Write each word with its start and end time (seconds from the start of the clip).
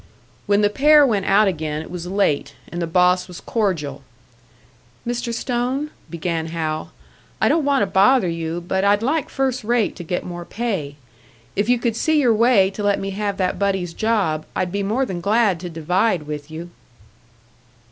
When 0.47 0.61
the 0.61 0.69
pair 0.71 1.05
went 1.05 1.27
out 1.27 1.47
again, 1.47 1.83
it 1.83 1.91
was 1.91 2.07
late, 2.07 2.55
and 2.71 2.81
the 2.81 2.87
boss 2.87 3.27
was 3.27 3.39
cordial. 3.39 4.01
"Mr. 5.05 5.31
Stone," 5.31 5.91
began 6.09 6.47
Hal, 6.47 6.89
"I 7.39 7.47
don't 7.47 7.63
want 7.65 7.83
to 7.83 7.85
bother 7.85 8.27
you, 8.27 8.61
but 8.67 8.83
I'd 8.83 9.03
like 9.03 9.29
first 9.29 9.63
rate 9.63 9.95
to 9.97 10.03
get 10.03 10.25
more 10.25 10.43
pay. 10.43 10.95
If 11.55 11.69
you 11.69 11.77
could 11.77 11.95
see 11.95 12.19
your 12.19 12.33
way 12.33 12.71
to 12.71 12.81
let 12.81 12.99
me 12.99 13.11
have 13.11 13.37
that 13.37 13.59
buddy's 13.59 13.93
job, 13.93 14.47
I'd 14.55 14.71
be 14.71 14.81
more 14.81 15.05
than 15.05 15.21
glad 15.21 15.59
to 15.59 15.69
divide 15.69 16.23
with 16.23 16.49
you." 16.49 16.71